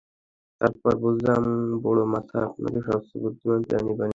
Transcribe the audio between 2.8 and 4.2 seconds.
সবচেয়ে বুদ্ধিমান প্রাণী বানিয়েছে।